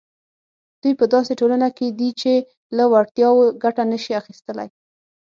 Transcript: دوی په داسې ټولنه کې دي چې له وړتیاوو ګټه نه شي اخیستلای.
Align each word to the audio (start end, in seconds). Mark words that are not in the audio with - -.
دوی 0.81 0.93
په 0.99 1.05
داسې 1.13 1.31
ټولنه 1.39 1.67
کې 1.77 1.87
دي 1.99 2.09
چې 2.21 2.33
له 2.77 2.83
وړتیاوو 2.91 3.43
ګټه 3.63 3.83
نه 3.91 3.97
شي 4.03 4.11
اخیستلای. 4.21 4.69